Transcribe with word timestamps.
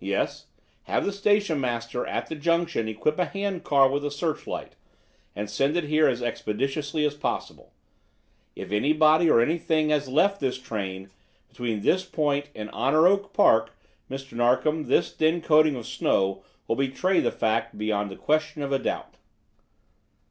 "Yes. 0.00 0.48
Have 0.82 1.06
the 1.06 1.12
station 1.12 1.58
master 1.58 2.04
at 2.04 2.26
the 2.28 2.34
junction 2.34 2.88
equip 2.88 3.18
a 3.18 3.24
hand 3.24 3.64
car 3.64 3.88
with 3.88 4.04
a 4.04 4.10
searchlight, 4.10 4.76
and 5.34 5.48
send 5.48 5.78
it 5.78 5.84
here 5.84 6.06
as 6.06 6.22
expeditiously 6.22 7.06
as 7.06 7.14
possible. 7.14 7.72
If 8.54 8.70
anybody 8.70 9.30
or 9.30 9.40
anything 9.40 9.88
has 9.88 10.08
left 10.10 10.40
this 10.40 10.58
train 10.58 11.08
between 11.48 11.80
this 11.80 12.04
point 12.04 12.50
and 12.54 12.68
Honor 12.68 13.06
Oak 13.06 13.32
Park, 13.32 13.70
Mr. 14.10 14.32
Narkom, 14.34 14.88
this 14.88 15.10
thin 15.10 15.40
coating 15.40 15.74
of 15.74 15.86
snow 15.86 16.44
will 16.68 16.76
betray 16.76 17.20
the 17.20 17.32
fact 17.32 17.78
beyond 17.78 18.10
the 18.10 18.16
question 18.16 18.60
of 18.60 18.72
a 18.72 18.78
doubt." 18.78 19.16